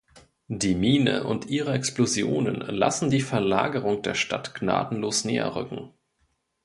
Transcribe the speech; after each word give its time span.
Die 0.47 0.73
Mine 0.73 1.25
und 1.25 1.45
ihre 1.45 1.73
Explosionen 1.73 2.55
lassen 2.55 3.11
die 3.11 3.21
Verlagerung 3.21 4.01
der 4.01 4.15
Stadt 4.15 4.55
gnadenlos 4.55 5.25
näher 5.25 5.55
rücken. 5.55 5.93